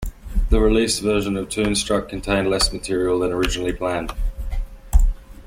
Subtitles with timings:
[0.49, 4.11] The released version of "Toonstruck" contained less material than originally planned.